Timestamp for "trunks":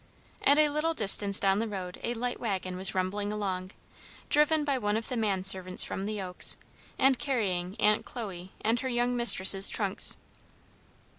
9.69-10.17